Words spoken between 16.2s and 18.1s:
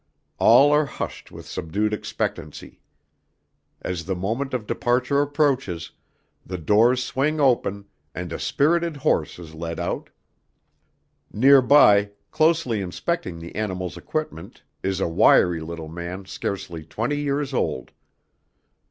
scarcely twenty years old.